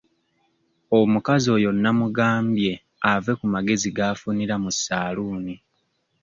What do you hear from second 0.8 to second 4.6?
Omukazi oyo namugambye ave ku magezi g'afunira